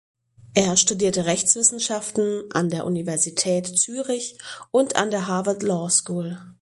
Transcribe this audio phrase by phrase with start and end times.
[0.55, 4.39] Er studierte Rechtswissenschaften an der Universität Zürich
[4.71, 6.39] und an der Harvard Law School.